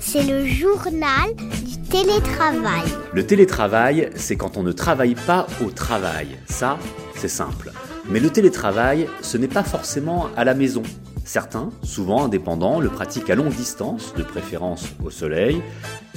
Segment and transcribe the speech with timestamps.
[0.00, 2.84] C'est le journal du télétravail.
[3.12, 6.38] Le télétravail, c'est quand on ne travaille pas au travail.
[6.48, 6.78] Ça,
[7.14, 7.72] c'est simple.
[8.08, 10.82] Mais le télétravail, ce n'est pas forcément à la maison.
[11.24, 15.60] Certains, souvent indépendants, le pratiquent à longue distance, de préférence au soleil.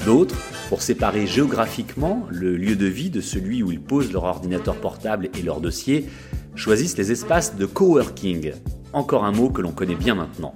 [0.06, 0.38] D'autres,
[0.70, 5.30] pour séparer géographiquement le lieu de vie de celui où ils posent leur ordinateur portable
[5.38, 6.08] et leur dossier,
[6.56, 8.54] choisissent les espaces de coworking.
[8.94, 10.56] Encore un mot que l'on connaît bien maintenant.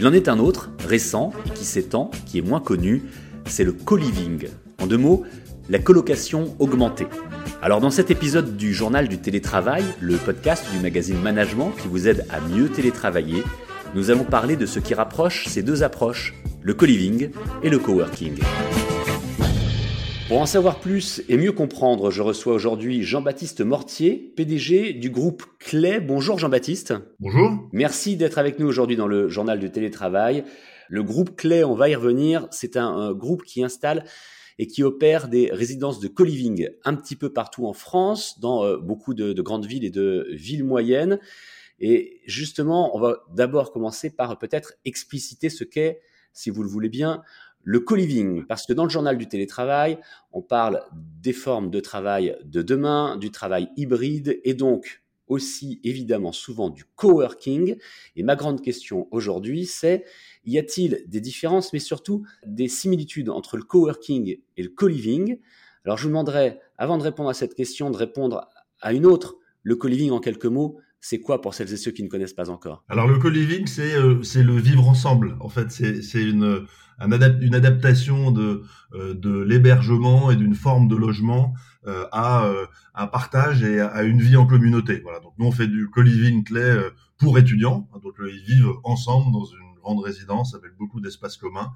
[0.00, 3.02] Il en est un autre, récent et qui s'étend, qui est moins connu,
[3.44, 4.48] c'est le co-living.
[4.80, 5.24] En deux mots,
[5.68, 7.06] la colocation augmentée.
[7.60, 12.08] Alors dans cet épisode du journal du télétravail, le podcast du magazine Management qui vous
[12.08, 13.44] aide à mieux télétravailler,
[13.94, 16.32] nous allons parler de ce qui rapproche ces deux approches,
[16.62, 17.28] le co-living
[17.62, 18.38] et le coworking.
[20.30, 25.42] Pour en savoir plus et mieux comprendre, je reçois aujourd'hui Jean-Baptiste Mortier, PDG du groupe
[25.58, 25.98] Clé.
[25.98, 26.94] Bonjour Jean-Baptiste.
[27.18, 27.68] Bonjour.
[27.72, 30.44] Merci d'être avec nous aujourd'hui dans le journal du télétravail.
[30.88, 34.04] Le groupe Clé, on va y revenir, c'est un, un, groupe qui installe
[34.60, 38.76] et qui opère des résidences de co-living un petit peu partout en France, dans euh,
[38.76, 41.18] beaucoup de, de grandes villes et de villes moyennes.
[41.80, 46.02] Et justement, on va d'abord commencer par peut-être expliciter ce qu'est,
[46.32, 47.20] si vous le voulez bien,
[47.62, 49.98] le co-living, parce que dans le journal du télétravail,
[50.32, 56.32] on parle des formes de travail de demain, du travail hybride et donc aussi évidemment
[56.32, 57.76] souvent du coworking.
[58.16, 60.04] Et ma grande question aujourd'hui, c'est
[60.44, 65.38] y a-t-il des différences, mais surtout des similitudes entre le coworking et le co-living?
[65.84, 68.48] Alors je vous demanderai, avant de répondre à cette question, de répondre
[68.80, 69.36] à une autre.
[69.62, 72.50] Le co-living en quelques mots, c'est quoi pour celles et ceux qui ne connaissent pas
[72.50, 72.84] encore?
[72.88, 75.36] Alors le co-living, c'est euh, le vivre ensemble.
[75.40, 76.66] En fait, c'est une
[77.40, 78.62] une adaptation de
[78.92, 81.54] euh, de l'hébergement et d'une forme de logement
[81.86, 85.00] euh, à euh, un partage et à, une vie en communauté.
[85.02, 85.18] Voilà.
[85.20, 87.88] Donc nous on fait du co-living clé euh, pour étudiants.
[88.02, 91.72] Donc ils vivent ensemble dans une grande résidence avec beaucoup d'espaces communs,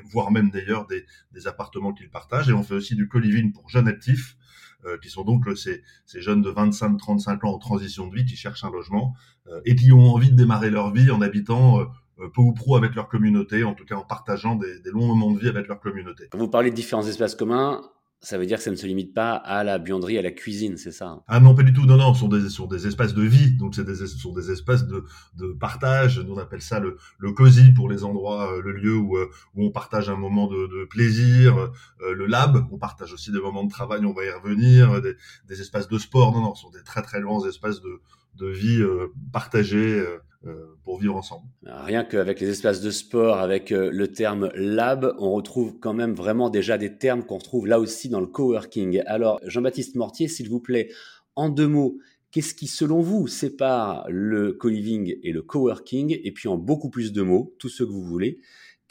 [0.00, 2.48] voire même d'ailleurs des, appartements qu'ils partagent.
[2.48, 4.36] Et on fait aussi du co-living pour jeunes actifs
[4.84, 8.24] euh, qui sont donc euh, ces, ces jeunes de 25-35 ans en transition de vie
[8.24, 9.14] qui cherchent un logement
[9.48, 11.80] euh, et qui ont envie de démarrer leur vie en habitant
[12.16, 15.32] peu ou prou avec leur communauté, en tout cas en partageant des, des longs moments
[15.32, 16.28] de vie avec leur communauté.
[16.30, 17.82] Quand vous parlez de différents espaces communs,
[18.24, 20.76] ça veut dire que ça ne se limite pas à la buanderie, à la cuisine,
[20.76, 21.86] c'est ça Ah non, pas du tout.
[21.86, 23.56] Non, non, ce sont des, sont des espaces de vie.
[23.56, 25.04] Donc, c'est des, ce sont des espaces de,
[25.36, 26.20] de partage.
[26.20, 29.72] Nous, on appelle ça le, le cosy pour les endroits, le lieu où, où on
[29.72, 31.58] partage un moment de, plaisir.
[32.00, 35.02] Euh, le lab, on partage aussi des moments de travail, on va y revenir.
[35.02, 36.32] Des, espaces de sport.
[36.32, 38.00] Non, non, ce sont des très, très grands espaces de,
[38.36, 40.04] de vie euh, partagés.
[40.44, 41.46] Euh, pour vivre ensemble.
[41.64, 46.50] Rien qu'avec les espaces de sport, avec le terme lab, on retrouve quand même vraiment
[46.50, 49.02] déjà des termes qu'on retrouve là aussi dans le coworking.
[49.06, 50.90] Alors, Jean-Baptiste Mortier, s'il vous plaît,
[51.36, 51.98] en deux mots,
[52.32, 56.18] qu'est-ce qui, selon vous, sépare le co-living et le coworking?
[56.24, 58.40] Et puis en beaucoup plus de mots, tout ce que vous voulez,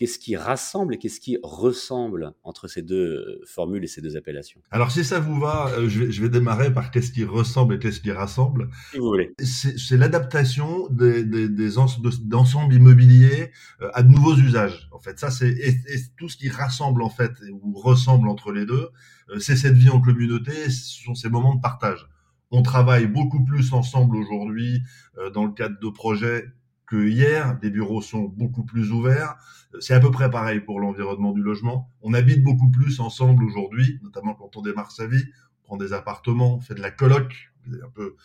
[0.01, 4.59] qu'est-ce qui rassemble et qu'est-ce qui ressemble entre ces deux formules et ces deux appellations?
[4.71, 7.79] Alors si ça vous va, je vais, je vais démarrer par qu'est-ce qui ressemble et
[7.79, 8.71] qu'est-ce qui rassemble.
[8.89, 9.31] Si vous voulez.
[9.37, 11.69] C'est l'adaptation des, des, des
[12.23, 13.51] d'ensembles immobiliers
[13.93, 14.89] à de nouveaux usages.
[14.91, 15.55] En fait, ça c'est
[16.17, 18.89] tout ce qui rassemble en fait ou ressemble entre les deux,
[19.37, 22.07] c'est cette vie en communauté, ce sont ces moments de partage.
[22.49, 24.81] On travaille beaucoup plus ensemble aujourd'hui
[25.35, 26.47] dans le cadre de projets
[26.93, 27.57] hier.
[27.61, 29.35] Les bureaux sont beaucoup plus ouverts.
[29.79, 31.89] C'est à peu près pareil pour l'environnement du logement.
[32.01, 35.23] On habite beaucoup plus ensemble aujourd'hui, notamment quand on démarre sa vie.
[35.63, 38.15] On prend des appartements, on fait de la coloc, un peu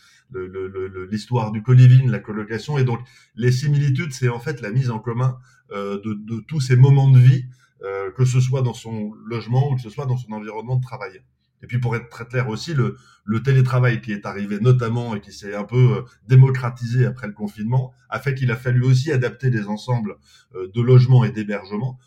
[1.10, 2.78] l'histoire du co-living, la colocation.
[2.78, 3.00] Et donc,
[3.34, 5.38] les similitudes, c'est en fait la mise en commun
[5.72, 7.46] euh, de, de, tous ces moments de vie,
[7.82, 10.82] euh, que ce soit dans son logement ou que ce soit dans son environnement de
[10.82, 11.22] travail.
[11.66, 12.96] Et puis pour être très clair aussi, le,
[13.42, 18.20] télétravail qui est arrivé notamment et qui s'est un peu démocratisé après le confinement a
[18.20, 20.14] fait qu'il a fallu aussi adapter les ensembles
[20.54, 21.98] de logements et d'hébergement,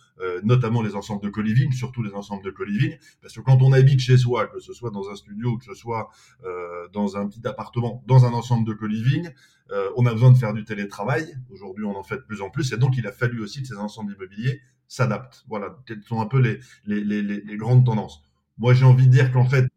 [0.44, 4.00] notamment les ensembles de co-living, surtout les ensembles de co-living, parce que quand on habite
[4.00, 6.10] chez soi, que ce soit dans un studio, que ce soit
[6.46, 9.30] euh, dans un petit appartement, dans un ensemble de co-living,
[9.72, 11.36] euh, on a besoin de faire du télétravail.
[11.50, 13.68] Aujourd'hui, on en fait de plus en plus, et donc il a fallu aussi que
[13.68, 15.44] ces ensembles immobiliers s'adaptent.
[15.50, 16.40] Voilà, quelles sont un peu
[16.86, 18.24] les grandes tendances.
[18.60, 19.68] Moi, j'ai envie de dire qu'en fait,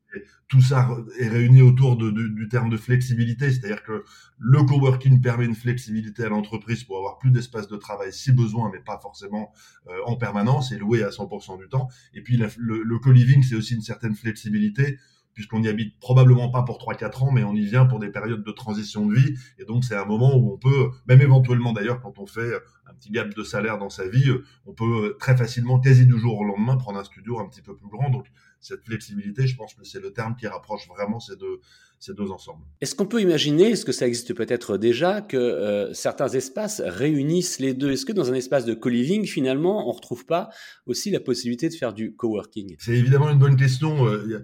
[0.49, 0.87] tout ça
[1.19, 4.05] est réuni autour du terme de flexibilité, c'est-à-dire que
[4.39, 8.71] le coworking permet une flexibilité à l'entreprise pour avoir plus d'espace de travail si besoin,
[8.71, 9.51] mais pas forcément
[9.89, 11.89] euh, en permanence et loué à 100% du temps.
[12.13, 14.99] Et puis le, le co-living, c'est aussi une certaine flexibilité
[15.35, 18.45] puisqu'on n'y habite probablement pas pour 3-4 ans, mais on y vient pour des périodes
[18.45, 19.35] de transition de vie.
[19.59, 22.53] Et donc, c'est un moment où on peut, même éventuellement d'ailleurs, quand on fait
[22.87, 24.31] un petit gap de salaire dans sa vie,
[24.67, 27.75] on peut très facilement, quasi du jour au lendemain, prendre un studio un petit peu
[27.75, 28.11] plus grand.
[28.11, 28.27] Donc,
[28.63, 31.61] cette flexibilité, je pense que c'est le terme qui rapproche vraiment ces deux,
[32.03, 32.65] ces deux ensembles.
[32.81, 37.61] Est-ce qu'on peut imaginer, est-ce que ça existe peut-être déjà, que euh, certains espaces réunissent
[37.61, 37.93] les deux?
[37.93, 40.51] Est-ce que dans un espace de co-living, finalement, on retrouve pas
[40.87, 42.75] aussi la possibilité de faire du coworking?
[42.81, 44.05] C'est évidemment une bonne question.
[44.07, 44.43] Euh,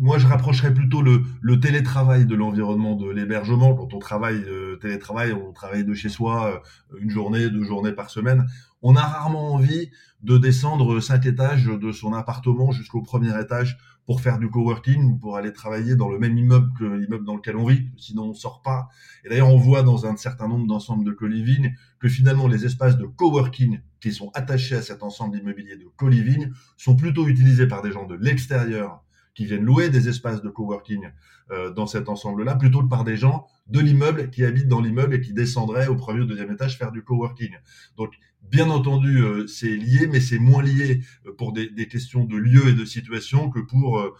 [0.00, 3.76] moi, je rapprocherais plutôt le, le télétravail de l'environnement de l'hébergement.
[3.76, 4.44] Quand on travaille
[4.80, 6.62] télétravail, on travaille de chez soi
[7.00, 8.44] une journée, deux journées par semaine
[8.82, 9.90] on a rarement envie
[10.22, 15.16] de descendre cinq étages de son appartement jusqu'au premier étage pour faire du coworking ou
[15.16, 18.34] pour aller travailler dans le même immeuble que l'immeuble dans lequel on vit, sinon on
[18.34, 18.88] sort pas.
[19.24, 22.96] Et d'ailleurs, on voit dans un certain nombre d'ensembles de co-living que finalement les espaces
[22.96, 27.82] de coworking qui sont attachés à cet ensemble immobilier de co-living sont plutôt utilisés par
[27.82, 29.02] des gens de l'extérieur
[29.36, 31.10] qui viennent louer des espaces de coworking
[31.52, 35.14] euh, dans cet ensemble-là, plutôt que par des gens de l'immeuble qui habitent dans l'immeuble
[35.14, 37.52] et qui descendraient au premier ou deuxième étage faire du coworking.
[37.96, 38.14] Donc
[38.50, 42.36] Bien entendu, euh, c'est lié, mais c'est moins lié euh, pour des, des, questions de
[42.36, 44.14] lieu et de situation que pour, euh,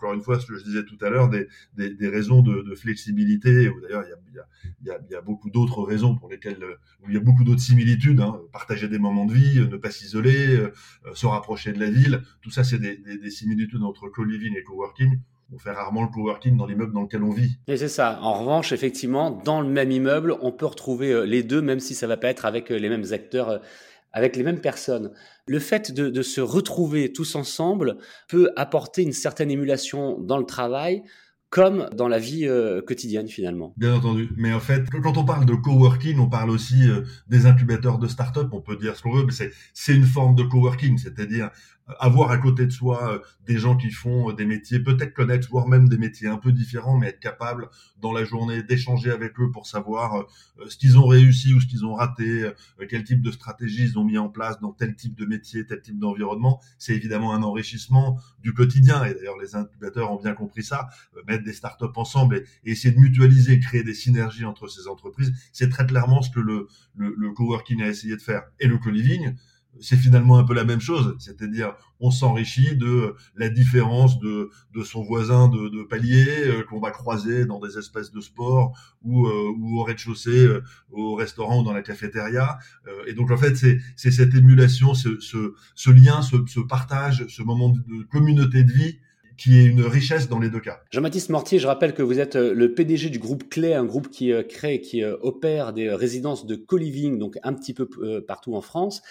[0.00, 2.62] encore une fois, ce que je disais tout à l'heure, des, des, des, raisons de,
[2.62, 3.70] de flexibilité.
[3.82, 4.46] D'ailleurs, il y a,
[4.82, 6.64] il il y a beaucoup d'autres raisons pour lesquelles
[7.06, 8.20] il y a beaucoup d'autres similitudes.
[8.20, 10.58] Hein, partager des moments de vie, ne pas s'isoler,
[11.12, 12.22] se rapprocher de la ville.
[12.40, 15.20] Tout ça, c'est des, similitudes entre co-living et coworking
[15.52, 17.58] on fait rarement le coworking dans l'immeuble dans lequel on vit.
[17.66, 18.20] Et c'est ça.
[18.22, 21.94] En revanche, effectivement, dans le même immeuble, on peut retrouver euh, les deux, même si
[21.94, 23.58] ça va pas être avec euh, les mêmes acteurs, euh,
[24.12, 25.12] avec les mêmes personnes.
[25.46, 27.96] Le fait de, se retrouver tous ensemble
[28.28, 31.02] peut apporter une certaine émulation dans le travail,
[31.48, 32.48] comme dans la vie
[32.86, 33.74] quotidienne finalement.
[33.76, 34.30] Bien entendu.
[34.36, 36.88] Mais en fait, quand on parle de coworking, on parle aussi
[37.26, 38.48] des incubateurs de start-up.
[38.52, 41.50] On peut dire ce qu'on veut, mais c'est une forme de coworking, c'est-à-dire
[41.98, 45.48] avoir à côté de soi euh, des gens qui font euh, des métiers peut-être connexes,
[45.48, 47.68] voire même des métiers un peu différents, mais être capable
[48.00, 51.66] dans la journée d'échanger avec eux pour savoir euh, ce qu'ils ont réussi ou ce
[51.66, 52.50] qu'ils ont raté,
[52.88, 55.80] quel type de stratégie ils ont mis en place dans tel type de métier, tel
[55.80, 59.04] type d'environnement, c'est évidemment un enrichissement du quotidien.
[59.04, 60.88] Et d'ailleurs, les incubateurs ont bien compris ça,
[61.26, 65.68] mettre des startups ensemble et, essayer de mutualiser, créer des synergies entre ces entreprises, c'est
[65.68, 68.42] très clairement ce que le, le, le coworking a essayé de faire.
[68.60, 69.34] Et le co-living,
[69.80, 74.82] c'est finalement un peu la même chose, c'est-à-dire on s'enrichit de la différence de, de
[74.82, 79.26] son voisin de, de palier euh, qu'on va croiser dans des espèces de sport ou,
[79.26, 82.58] euh, ou au rez-de-chaussée, euh, au restaurant ou dans la cafétéria.
[83.06, 87.42] et donc en fait c'est cette émulation, ce, ce, ce lien, ce, ce, partage, ce
[87.42, 88.98] moment de communauté de vie
[89.36, 90.82] qui est une richesse dans les deux cas.
[90.90, 94.32] Jean-Baptiste Mortier, je rappelle que vous êtes le PDG du groupe Clé, un groupe qui
[94.50, 97.88] crée, qui opère des résidences de co-living, donc un petit peu
[98.26, 99.02] partout en France.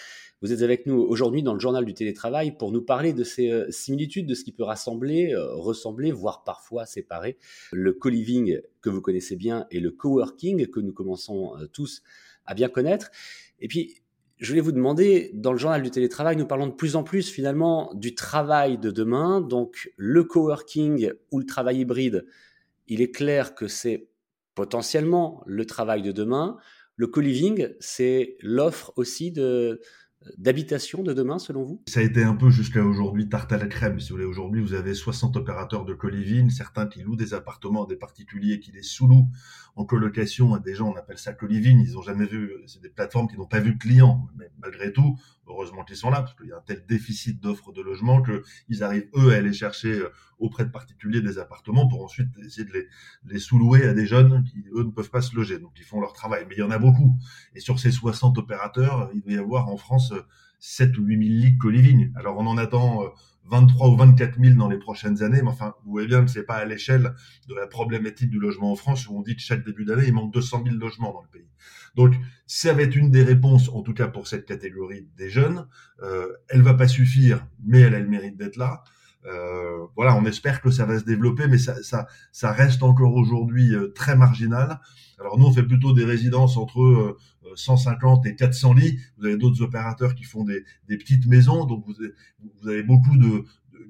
[0.41, 3.51] Vous êtes avec nous aujourd'hui dans le journal du télétravail pour nous parler de ces
[3.51, 7.37] euh, similitudes, de ce qui peut rassembler, euh, ressembler, voire parfois séparer
[7.73, 12.03] le co-living que vous connaissez bien et le coworking que nous commençons euh, tous
[12.45, 13.11] à bien connaître.
[13.59, 14.01] Et puis,
[14.37, 17.29] je voulais vous demander, dans le journal du télétravail, nous parlons de plus en plus
[17.29, 22.25] finalement du travail de demain, donc le coworking ou le travail hybride.
[22.87, 24.07] Il est clair que c'est
[24.55, 26.55] potentiellement le travail de demain.
[26.95, 29.81] Le co-living, c'est l'offre aussi de,
[30.37, 31.81] d'habitation de demain, selon vous?
[31.87, 33.99] Ça a été un peu jusqu'à aujourd'hui tarte à la crème.
[33.99, 37.85] Si vous voulez, aujourd'hui, vous avez 60 opérateurs de coliving, certains qui louent des appartements
[37.85, 39.29] à des particuliers qui les sous-louent
[39.75, 41.81] en colocation à des gens, on appelle ça coliving.
[41.81, 44.27] Ils ont jamais vu, c'est des plateformes qui n'ont pas vu de clients.
[44.37, 45.17] Mais malgré tout,
[45.49, 48.83] heureusement qu'ils sont là, parce qu'il y a un tel déficit d'offres de logement qu'ils
[48.83, 52.73] arrivent, eux, à aller chercher euh, auprès de particuliers des appartements pour ensuite essayer de
[52.73, 52.87] les,
[53.25, 55.59] les sous-louer à des jeunes qui, eux, ne peuvent pas se loger.
[55.59, 56.45] Donc, ils font leur travail.
[56.47, 57.15] Mais il y en a beaucoup.
[57.55, 60.13] Et sur ces 60 opérateurs, il doit y avoir en France
[60.59, 62.11] 7 ou 8 000 ligues co-living.
[62.15, 63.03] Alors, on en attend
[63.49, 65.41] 23 euh, ou 24 000 dans les prochaines années.
[65.41, 67.13] Mais enfin, vous voyez bien que c'est pas à l'échelle
[67.47, 70.13] de la problématique du logement en France où on dit que chaque début d'année, il
[70.13, 71.49] manque 200 000 logements dans le pays.
[71.95, 72.15] Donc,
[72.45, 75.67] ça va être une des réponses, en tout cas pour cette catégorie des jeunes.
[76.01, 78.83] Euh, elle va pas suffire, mais elle a le mérite d'être là.
[79.25, 83.13] Euh, voilà, on espère que ça va se développer, mais ça, ça, ça reste encore
[83.15, 84.79] aujourd'hui euh, très marginal.
[85.19, 87.17] Alors nous, on fait plutôt des résidences entre
[87.55, 88.99] 150 euh, et 400 lits.
[89.17, 92.13] Vous avez d'autres opérateurs qui font des, des, petites maisons, donc vous avez,
[92.61, 93.43] vous avez beaucoup de,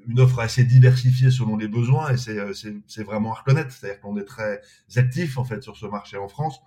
[0.07, 3.71] une offre assez diversifiée selon les besoins, et c'est vraiment à reconnaître.
[3.71, 4.61] C'est-à-dire qu'on est très
[4.95, 6.59] actif en fait sur ce marché en France.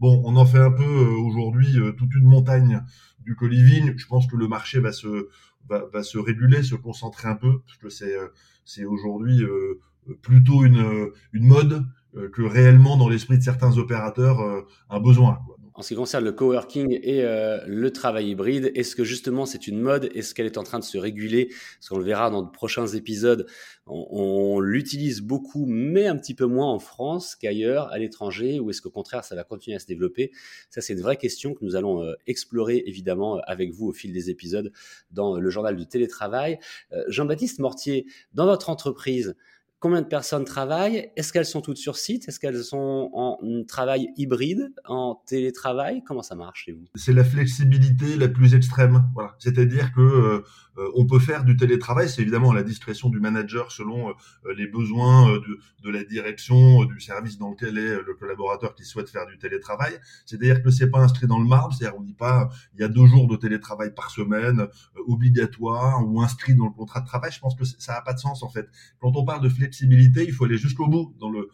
[0.00, 2.82] Bon, on en fait un peu aujourd'hui toute une montagne
[3.20, 3.96] du coliving.
[3.96, 5.28] Je pense que le marché va se
[5.68, 8.28] va, se réguler, se concentrer un peu, parce que c'est euh,
[8.64, 9.80] c'est aujourd'hui euh,
[10.22, 11.84] plutôt une, une mode
[12.16, 15.40] euh, que réellement dans l'esprit de certains opérateurs un besoin.
[15.80, 19.80] En ce qui concerne le coworking et le travail hybride, est-ce que justement c'est une
[19.80, 20.10] mode?
[20.14, 21.46] Est-ce qu'elle est en train de se réguler?
[21.46, 23.46] Parce qu'on le verra dans de prochains épisodes,
[23.86, 28.82] on, l'utilise beaucoup, mais un petit peu moins en France qu'ailleurs, à l'étranger, ou est-ce
[28.82, 30.32] qu'au contraire, ça va continuer à se développer?
[30.68, 33.92] Ça, c'est une vraie question que nous allons euh, explorer, évidemment, euh, avec vous au
[33.94, 34.70] fil des épisodes
[35.12, 36.58] dans le journal du télétravail.
[36.92, 39.34] Euh, Jean-Baptiste Mortier, dans votre entreprise,
[39.80, 41.10] Combien de personnes travaillent?
[41.16, 42.28] Est-ce qu'elles sont toutes sur site?
[42.28, 46.02] Est-ce qu'elles sont en travail hybride, en télétravail?
[46.06, 46.84] Comment ça marche chez vous?
[46.96, 49.06] C'est la flexibilité la plus extrême.
[49.14, 49.34] Voilà.
[49.38, 50.44] C'est-à-dire que euh,
[50.76, 52.10] euh, on peut faire du télétravail.
[52.10, 54.12] C'est évidemment la discrétion du manager selon euh,
[54.54, 55.38] les besoins
[55.82, 59.98] de, la direction, du service dans lequel est le collaborateur qui souhaite faire du télétravail.
[60.26, 61.72] C'est-à-dire que c'est pas inscrit dans le marbre.
[61.72, 64.66] C'est-à-dire on dit pas il y a deux jours de télétravail par semaine
[65.08, 67.32] obligatoire ou inscrit dans le contrat de travail.
[67.32, 68.68] Je pense que ça n'a pas de sens en fait.
[69.00, 71.48] Quand on parle de flexibilité flexibilité, il faut aller jusqu'au bout dans le,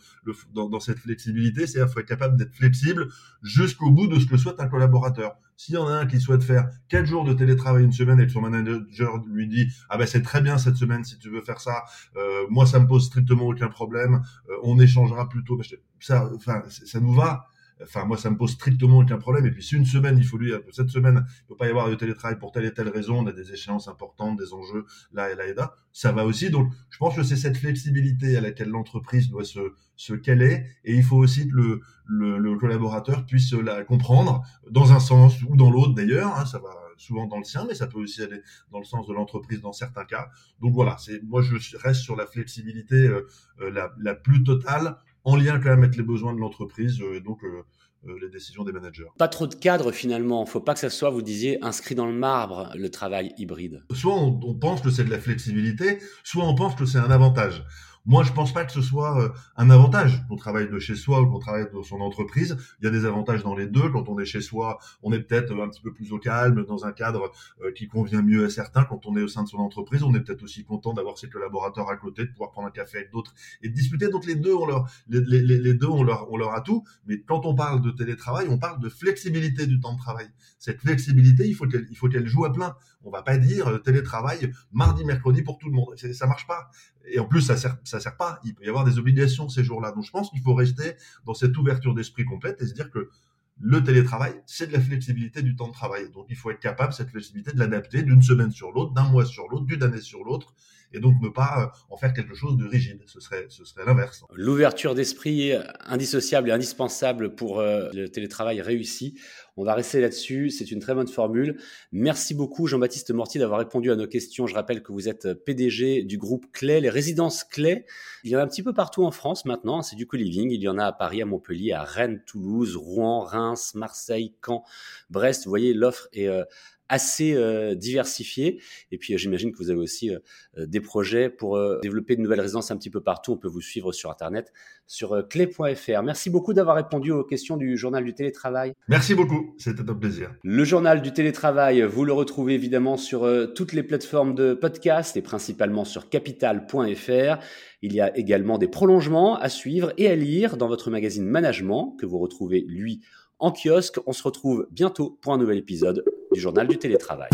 [0.54, 3.08] dans, cette flexibilité, c'est-à-dire faut être capable d'être flexible
[3.42, 5.36] jusqu'au bout de ce que souhaite un collaborateur.
[5.56, 8.26] S'il y en a un qui souhaite faire quatre jours de télétravail une semaine et
[8.26, 11.40] que son manager lui dit ah ben c'est très bien cette semaine si tu veux
[11.42, 11.84] faire ça,
[12.16, 15.58] euh, moi ça me pose strictement aucun problème, euh, on échangera plutôt,
[16.00, 17.48] ça, enfin ça nous va.
[17.82, 19.46] Enfin, moi, ça me pose strictement aucun problème.
[19.46, 21.90] Et puis, si une semaine, il faut lui, cette semaine, il peut pas y avoir
[21.90, 25.30] de télétravail pour telle et telle raison, on a des échéances importantes, des enjeux là
[25.30, 26.50] et là et là, ça va aussi.
[26.50, 30.64] Donc, je pense que c'est cette flexibilité à laquelle l'entreprise doit se, se caler.
[30.84, 35.42] Et il faut aussi que le, le, le, collaborateur puisse la comprendre dans un sens
[35.42, 36.36] ou dans l'autre d'ailleurs.
[36.36, 38.40] Hein, ça va souvent dans le sien, mais ça peut aussi aller
[38.70, 40.28] dans le sens de l'entreprise dans certains cas.
[40.60, 43.26] Donc voilà, c'est moi je reste sur la flexibilité euh,
[43.60, 47.16] euh, la, la plus totale en lien quand même avec les besoins de l'entreprise euh,
[47.16, 47.62] et donc euh,
[48.06, 49.08] euh, les décisions des managers.
[49.18, 50.44] Pas trop de cadre finalement.
[50.44, 53.82] Il faut pas que ça soit, vous disiez, inscrit dans le marbre le travail hybride.
[53.92, 57.10] Soit on, on pense que c'est de la flexibilité, soit on pense que c'est un
[57.10, 57.64] avantage.
[58.08, 61.20] Moi, je pense pas que ce soit euh, un avantage qu'on travaille de chez soi
[61.22, 62.56] ou qu'on travaille dans son entreprise.
[62.80, 63.90] Il y a des avantages dans les deux.
[63.90, 66.84] Quand on est chez soi, on est peut-être un petit peu plus au calme, dans
[66.84, 67.32] un cadre
[67.62, 68.84] euh, qui convient mieux à certains.
[68.84, 71.28] Quand on est au sein de son entreprise, on est peut-être aussi content d'avoir ses
[71.28, 74.08] collaborateurs à côté, de pouvoir prendre un café avec d'autres et de discuter.
[74.08, 76.84] Donc les deux ont leur, les, deux ont leur, ont leur atout.
[77.08, 80.28] Mais quand on parle de télétravail, on parle de flexibilité du temps de travail.
[80.60, 82.76] Cette flexibilité, il faut qu'elle, il faut qu'elle joue à plein.
[83.02, 85.96] On va pas dire euh, télétravail mardi, mercredi pour tout le monde.
[85.96, 86.70] Ça marche pas.
[87.08, 88.40] Et en plus, ça sert, sert pas.
[88.44, 89.92] Il peut y avoir des obligations ces jours-là.
[89.92, 93.10] Donc, je pense qu'il faut rester dans cette ouverture d'esprit complète et se dire que
[93.58, 96.10] le télétravail, c'est de la flexibilité du temps de travail.
[96.10, 99.24] Donc, il faut être capable, cette flexibilité, de l'adapter d'une semaine sur l'autre, d'un mois
[99.24, 100.54] sur l'autre, d'une année sur l'autre,
[100.92, 103.00] et donc ne pas euh, en faire quelque chose de rigide.
[103.06, 104.24] Ce serait, ce serait l'inverse.
[104.32, 105.52] L'ouverture d'esprit
[105.84, 109.18] indissociable et indispensable pour euh, le télétravail réussi.
[109.56, 110.50] On va rester là-dessus.
[110.50, 111.58] C'est une très bonne formule.
[111.90, 114.46] Merci beaucoup, Jean-Baptiste Mortier, d'avoir répondu à nos questions.
[114.46, 117.86] Je rappelle que vous êtes PDG du groupe Clé, les résidences Clé.
[118.22, 119.80] Il y en a un petit peu partout en France maintenant.
[119.82, 120.50] C'est du co-living.
[120.50, 124.62] Il y en a à Paris, à Montpellier, à Rennes, Toulouse, Rouen, Reims, Marseille, Caen,
[125.08, 125.44] Brest.
[125.44, 126.44] Vous voyez, l'offre est euh,
[126.88, 128.60] assez euh, diversifié.
[128.92, 132.40] Et puis, euh, j'imagine que vous avez aussi euh, des projets pour développer de nouvelles
[132.40, 133.32] résidences un petit peu partout.
[133.32, 134.52] On peut vous suivre sur Internet,
[134.86, 136.02] sur clé.fr.
[136.02, 138.72] Merci beaucoup d'avoir répondu aux questions du journal du télétravail.
[138.88, 140.34] Merci beaucoup, c'était un plaisir.
[140.42, 145.22] Le journal du télétravail, vous le retrouvez évidemment sur toutes les plateformes de podcast et
[145.22, 147.42] principalement sur capital.fr.
[147.82, 151.96] Il y a également des prolongements à suivre et à lire dans votre magazine Management
[151.98, 153.02] que vous retrouvez, lui,
[153.38, 153.98] en kiosque.
[154.06, 156.04] On se retrouve bientôt pour un nouvel épisode
[156.38, 157.28] journal du télétravail.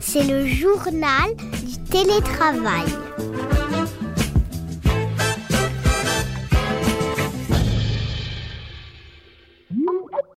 [0.00, 2.86] C'est le journal du télétravail.